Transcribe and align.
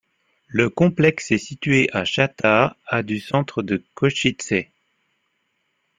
Le 0.47 0.71
complexe 0.71 1.29
est 1.29 1.37
situé 1.37 1.87
à 1.93 2.05
Šaca 2.05 2.75
à 2.87 3.03
du 3.03 3.19
centre 3.19 3.61
de 3.61 3.85
Košice. 3.93 4.51